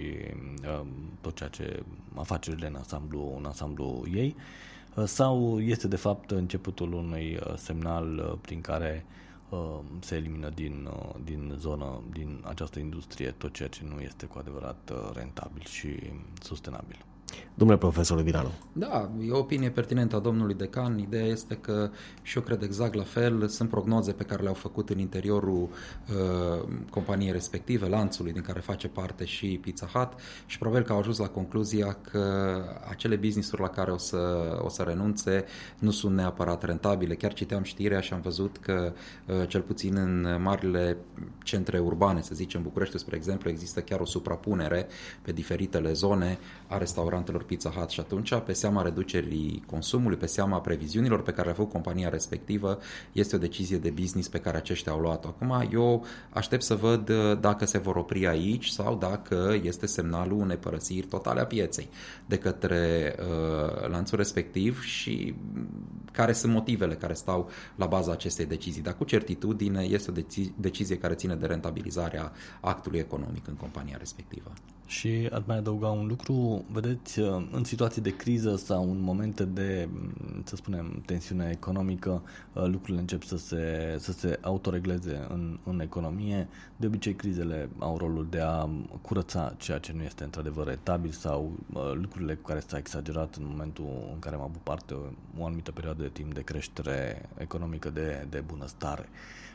uh, 0.62 0.86
tot 1.20 1.36
ceea 1.36 1.48
ce 1.48 1.82
afacerile 2.14 2.66
în 2.66 2.74
ansamblu, 2.74 3.34
în 3.38 3.44
ansamblu 3.44 4.04
ei, 4.12 4.36
uh, 4.94 5.04
sau 5.04 5.60
este 5.60 5.88
de 5.88 5.96
fapt 5.96 6.30
începutul 6.30 6.92
unui 6.92 7.36
uh, 7.46 7.54
semnal 7.56 8.18
uh, 8.18 8.38
prin 8.40 8.60
care 8.60 9.04
uh, 9.48 9.78
se 10.00 10.14
elimină 10.14 10.48
din, 10.48 10.88
uh, 10.92 11.14
din 11.24 11.54
zonă, 11.56 12.02
din 12.12 12.44
această 12.44 12.78
industrie, 12.78 13.30
tot 13.30 13.52
ceea 13.52 13.68
ce 13.68 13.84
nu 13.94 14.00
este 14.00 14.26
cu 14.26 14.38
adevărat 14.38 14.90
uh, 14.92 15.10
rentabil 15.14 15.64
și 15.64 15.98
sustenabil. 16.42 17.04
Domnule 17.54 17.80
profesor 17.80 18.22
Vinalu. 18.22 18.50
Da, 18.72 19.10
e 19.26 19.30
o 19.30 19.38
opinie 19.38 19.70
pertinentă 19.70 20.16
a 20.16 20.18
domnului 20.18 20.54
decan. 20.54 20.98
Ideea 20.98 21.24
este 21.24 21.54
că 21.54 21.90
și 22.22 22.36
eu 22.36 22.42
cred 22.42 22.62
exact 22.62 22.94
la 22.94 23.02
fel. 23.02 23.48
Sunt 23.48 23.68
prognoze 23.68 24.12
pe 24.12 24.24
care 24.24 24.42
le-au 24.42 24.54
făcut 24.54 24.90
în 24.90 24.98
interiorul 24.98 25.68
uh, 25.68 26.68
companiei 26.90 27.32
respective, 27.32 27.88
lanțului 27.88 28.32
din 28.32 28.42
care 28.42 28.60
face 28.60 28.88
parte 28.88 29.24
și 29.24 29.58
Pizza 29.62 29.86
Hut 29.86 30.08
și 30.46 30.58
probabil 30.58 30.84
că 30.84 30.92
au 30.92 30.98
ajuns 30.98 31.18
la 31.18 31.28
concluzia 31.28 31.96
că 32.10 32.54
acele 32.88 33.16
business-uri 33.16 33.62
la 33.62 33.68
care 33.68 33.90
o 33.90 33.98
să, 33.98 34.18
o 34.62 34.68
să 34.68 34.82
renunțe 34.82 35.44
nu 35.78 35.90
sunt 35.90 36.14
neapărat 36.14 36.62
rentabile. 36.62 37.14
Chiar 37.14 37.32
citeam 37.32 37.62
știrea 37.62 38.00
și 38.00 38.12
am 38.12 38.20
văzut 38.20 38.56
că 38.60 38.92
uh, 39.26 39.48
cel 39.48 39.60
puțin 39.60 39.96
în 39.96 40.42
marile 40.42 40.96
centre 41.42 41.78
urbane, 41.78 42.22
să 42.22 42.34
zicem 42.34 42.62
București, 42.62 42.98
spre 42.98 43.16
exemplu, 43.16 43.50
există 43.50 43.80
chiar 43.80 44.00
o 44.00 44.04
suprapunere 44.04 44.86
pe 45.22 45.32
diferitele 45.32 45.92
zone 45.92 46.38
a 46.66 46.78
restaurantelor 46.78 47.21
restaurantelor 47.22 47.42
Pizza 47.44 47.70
Hut 47.70 47.90
și 47.90 48.00
atunci, 48.00 48.34
pe 48.34 48.52
seama 48.52 48.82
reducerii 48.82 49.62
consumului, 49.66 50.16
pe 50.16 50.26
seama 50.26 50.60
previziunilor 50.60 51.22
pe 51.22 51.30
care 51.30 51.44
le-a 51.44 51.54
făcut 51.54 51.72
compania 51.72 52.08
respectivă, 52.08 52.78
este 53.12 53.36
o 53.36 53.38
decizie 53.38 53.78
de 53.78 53.90
business 53.90 54.28
pe 54.28 54.38
care 54.38 54.56
aceștia 54.56 54.92
au 54.92 54.98
luat-o. 54.98 55.28
Acum, 55.28 55.68
eu 55.72 56.04
aștept 56.30 56.62
să 56.62 56.74
văd 56.74 57.08
uh, 57.08 57.38
dacă 57.40 57.66
se 57.66 57.78
vor 57.78 57.96
opri 57.96 58.26
aici 58.26 58.66
sau 58.66 58.96
dacă 58.96 59.58
este 59.62 59.86
semnalul 59.86 60.40
unei 60.40 60.56
părăsiri 60.56 61.06
totale 61.06 61.40
a 61.40 61.46
pieței 61.46 61.88
de 62.26 62.38
către 62.38 63.14
uh, 63.18 63.88
lanțul 63.88 64.18
respectiv 64.18 64.82
și 64.82 65.34
care 66.12 66.32
sunt 66.32 66.52
motivele 66.52 66.94
care 66.94 67.12
stau 67.12 67.50
la 67.76 67.86
baza 67.86 68.12
acestei 68.12 68.46
decizii. 68.46 68.82
Dar 68.82 68.96
cu 68.96 69.04
certitudine 69.04 69.82
este 69.82 70.10
o 70.10 70.14
decizie 70.56 70.98
care 70.98 71.14
ține 71.14 71.34
de 71.34 71.46
rentabilizarea 71.46 72.32
actului 72.60 72.98
economic 72.98 73.48
în 73.48 73.54
compania 73.54 73.96
respectivă. 73.98 74.52
Și 74.92 75.28
ar 75.30 75.42
mai 75.46 75.56
adăuga 75.56 75.88
un 75.88 76.06
lucru, 76.06 76.64
vedeți, 76.72 77.18
în 77.50 77.64
situații 77.64 78.02
de 78.02 78.16
criză 78.16 78.56
sau 78.56 78.90
în 78.90 79.00
momente 79.00 79.44
de, 79.44 79.88
să 80.44 80.56
spunem, 80.56 81.02
tensiune 81.06 81.50
economică, 81.52 82.22
lucrurile 82.52 83.00
încep 83.00 83.22
să 83.22 83.36
se, 83.36 83.96
să 83.98 84.12
se 84.12 84.38
autoregleze 84.40 85.26
în, 85.28 85.58
în 85.64 85.80
economie. 85.80 86.48
De 86.76 86.86
obicei, 86.86 87.14
crizele 87.14 87.68
au 87.78 87.96
rolul 87.96 88.26
de 88.30 88.40
a 88.40 88.68
curăța 89.02 89.54
ceea 89.58 89.78
ce 89.78 89.92
nu 89.92 90.02
este 90.02 90.24
într-adevăr 90.24 90.66
rentabil 90.66 91.10
sau 91.10 91.52
lucrurile 91.94 92.34
cu 92.34 92.46
care 92.46 92.60
s-a 92.66 92.78
exagerat 92.78 93.34
în 93.34 93.44
momentul 93.48 94.10
în 94.12 94.18
care 94.18 94.34
am 94.34 94.42
avut 94.42 94.60
parte 94.62 94.94
o 95.38 95.44
anumită 95.44 95.70
perioadă 95.70 96.02
de 96.02 96.10
timp 96.12 96.34
de 96.34 96.42
creștere 96.42 97.28
economică, 97.38 97.90
de, 97.90 98.26
de 98.30 98.42
bunăstare. 98.46 99.08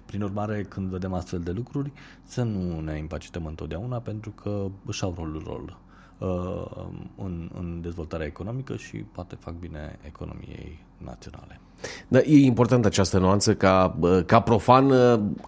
Prin 0.08 0.22
urmare, 0.22 0.64
când 0.64 0.90
vedem 0.90 1.14
astfel 1.14 1.40
de 1.40 1.52
lucruri, 1.52 1.92
să 2.24 2.44
nu 2.44 2.80
ne 2.80 2.98
impacităm 2.98 3.46
întotdeauna 3.46 4.00
pentru 4.00 4.32
că 4.32 4.68
își 4.86 5.04
au 5.04 5.14
rolul 5.18 5.44
rol 5.46 5.78
uh, 6.18 6.88
în, 7.16 7.50
în 7.54 7.82
dezvoltarea 7.82 8.26
economică 8.26 8.76
și 8.76 8.98
poate 8.98 9.36
fac 9.36 9.54
bine 9.54 10.00
economiei 10.06 10.86
naționale. 10.98 11.60
Da, 12.08 12.20
e 12.20 12.46
importantă 12.46 12.88
această 12.88 13.18
nuanță 13.18 13.54
ca, 13.54 13.98
ca 14.26 14.40
profan, 14.40 14.94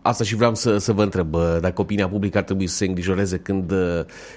asta 0.02 0.24
și 0.24 0.36
vreau 0.36 0.56
să, 0.56 0.78
să 0.78 0.94
vă 0.94 1.04
întreb, 1.04 1.36
dacă 1.62 1.82
opinia 1.82 2.10
publică 2.10 2.38
ar 2.38 2.44
trebui 2.44 2.68
să 2.68 2.76
se 2.76 2.86
îngrijoreze 2.86 3.38
când, 3.38 3.74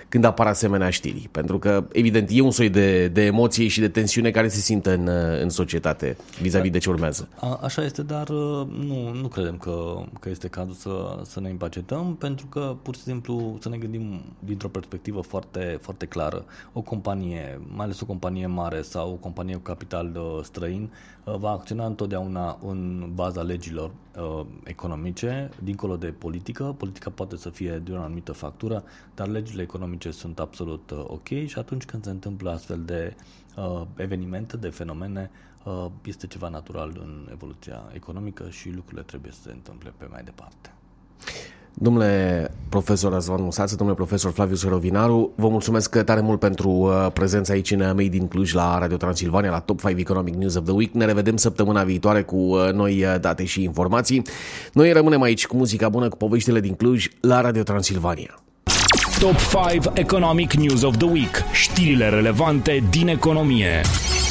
când 0.08 0.24
apar 0.24 0.46
asemenea 0.46 0.90
știri. 0.90 1.28
Pentru 1.30 1.58
că, 1.58 1.84
evident, 1.92 2.28
e 2.32 2.40
un 2.40 2.50
soi 2.50 2.68
de, 2.68 3.08
de 3.08 3.24
emoție 3.24 3.68
și 3.68 3.80
de 3.80 3.88
tensiune 3.88 4.30
care 4.30 4.48
se 4.48 4.58
simte 4.58 4.92
în, 4.92 5.08
în 5.42 5.48
societate 5.48 6.16
vis-a-vis 6.40 6.66
da. 6.66 6.72
de 6.72 6.78
ce 6.78 6.90
urmează. 6.90 7.28
A, 7.36 7.60
așa 7.62 7.84
este, 7.84 8.02
dar 8.02 8.28
nu, 8.28 9.12
nu 9.20 9.28
credem 9.28 9.56
că, 9.56 10.02
că 10.20 10.28
este 10.28 10.48
cazul 10.48 10.74
să, 10.74 11.18
să 11.22 11.40
ne 11.40 11.48
impacetăm, 11.48 12.16
pentru 12.18 12.46
că, 12.46 12.76
pur 12.82 12.94
și 12.94 13.02
simplu, 13.02 13.56
să 13.60 13.68
ne 13.68 13.76
gândim 13.76 14.22
dintr-o 14.38 14.68
perspectivă 14.68 15.20
foarte, 15.20 15.78
foarte 15.80 16.06
clară. 16.06 16.44
O 16.72 16.80
companie, 16.80 17.60
mai 17.74 17.84
ales 17.84 18.00
o 18.00 18.06
companie 18.06 18.46
mare 18.46 18.82
sau 18.82 19.10
o 19.10 19.14
companie 19.14 19.54
cu 19.54 19.60
capital 19.60 20.20
străin, 20.42 20.90
va 21.24 21.50
acționa 21.50 21.82
funcționa 21.82 21.86
întotdeauna 21.86 22.58
în 22.72 23.10
baza 23.14 23.42
legilor 23.42 23.90
uh, 24.16 24.46
economice, 24.64 25.48
dincolo 25.62 25.96
de 25.96 26.06
politică. 26.06 26.74
Politica 26.78 27.10
poate 27.10 27.36
să 27.36 27.50
fie 27.50 27.78
de 27.78 27.92
o 27.92 28.00
anumită 28.02 28.32
factură, 28.32 28.84
dar 29.14 29.28
legile 29.28 29.62
economice 29.62 30.10
sunt 30.10 30.38
absolut 30.38 30.90
uh, 30.90 31.04
ok 31.06 31.26
și 31.26 31.58
atunci 31.58 31.84
când 31.84 32.04
se 32.04 32.10
întâmplă 32.10 32.50
astfel 32.50 32.82
de 32.84 33.16
uh, 33.56 33.82
evenimente, 33.96 34.56
de 34.56 34.68
fenomene, 34.68 35.30
uh, 35.64 35.86
este 36.04 36.26
ceva 36.26 36.48
natural 36.48 36.96
în 37.00 37.28
evoluția 37.30 37.82
economică 37.92 38.50
și 38.50 38.70
lucrurile 38.70 39.02
trebuie 39.02 39.32
să 39.32 39.40
se 39.42 39.52
întâmple 39.52 39.92
pe 39.96 40.06
mai 40.10 40.22
departe. 40.22 40.72
Domnule 41.74 42.50
profesor 42.68 43.12
Răzvan 43.12 43.42
Musață, 43.42 43.76
domnule 43.76 43.98
profesor 43.98 44.32
Flaviu 44.32 44.54
Sărovinaru, 44.54 45.32
vă 45.34 45.48
mulțumesc 45.48 45.98
tare 46.02 46.20
mult 46.20 46.38
pentru 46.38 46.68
uh, 46.68 47.06
prezența 47.12 47.52
aici 47.52 47.70
în 47.70 47.78
Made 47.78 48.08
din 48.08 48.28
Cluj 48.28 48.52
la 48.52 48.78
Radio 48.78 48.96
Transilvania, 48.96 49.50
la 49.50 49.58
Top 49.58 49.80
5 49.80 50.00
Economic 50.00 50.34
News 50.34 50.54
of 50.54 50.64
the 50.64 50.72
Week. 50.72 50.92
Ne 50.92 51.04
revedem 51.04 51.36
săptămâna 51.36 51.82
viitoare 51.82 52.22
cu 52.22 52.36
uh, 52.36 52.72
noi 52.72 53.04
uh, 53.04 53.20
date 53.20 53.44
și 53.44 53.62
informații. 53.62 54.22
Noi 54.72 54.92
rămânem 54.92 55.22
aici 55.22 55.46
cu 55.46 55.56
muzica 55.56 55.88
bună, 55.88 56.08
cu 56.08 56.16
poveștile 56.16 56.60
din 56.60 56.74
Cluj 56.74 57.08
la 57.20 57.40
Radio 57.40 57.62
Transilvania. 57.62 58.42
Top 59.18 59.36
5 59.70 59.84
Economic 59.94 60.52
News 60.52 60.82
of 60.82 60.96
the 60.96 61.06
Week. 61.06 61.42
Știrile 61.52 62.08
relevante 62.08 62.84
din 62.90 63.08
economie. 63.08 63.80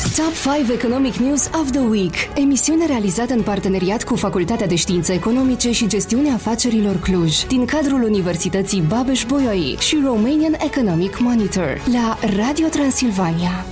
Top 0.01 0.33
5 0.33 0.69
Economic 0.69 1.15
News 1.19 1.49
of 1.61 1.71
the 1.71 1.79
Week. 1.79 2.15
Emisiune 2.35 2.85
realizată 2.85 3.33
în 3.33 3.41
parteneriat 3.41 4.03
cu 4.03 4.15
Facultatea 4.15 4.67
de 4.67 4.75
Științe 4.75 5.13
Economice 5.13 5.71
și 5.71 5.87
Gestiunea 5.87 6.33
Afacerilor 6.33 6.99
Cluj, 6.99 7.43
din 7.45 7.65
cadrul 7.65 8.03
Universității 8.03 8.83
Babeș-Bolyai 8.87 9.75
și 9.79 10.01
Romanian 10.05 10.55
Economic 10.65 11.19
Monitor, 11.19 11.81
la 11.91 12.17
Radio 12.37 12.67
Transilvania. 12.67 13.65